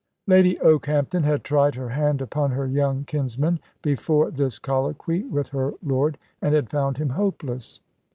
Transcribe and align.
Lady 0.25 0.59
Okehampton 0.61 1.21
had 1.21 1.43
tried 1.43 1.75
her 1.75 1.89
hand 1.89 2.23
upon 2.23 2.49
her 2.49 2.65
young 2.65 3.03
kinsman 3.03 3.59
before 3.83 4.31
this 4.31 4.57
colloquy 4.57 5.21
with 5.25 5.49
her 5.49 5.75
lord, 5.83 6.17
and 6.41 6.55
had 6.55 6.71
found 6.71 6.97
him 6.97 7.09
hopeless. 7.09 7.83